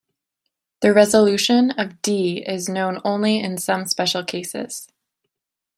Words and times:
The 0.79 0.93
resolution 0.95 1.69
of 1.77 2.01
"D" 2.01 2.37
is 2.47 2.67
known 2.67 2.99
only 3.03 3.39
in 3.39 3.59
some 3.59 3.85
special 3.85 4.23
cases. 4.23 4.87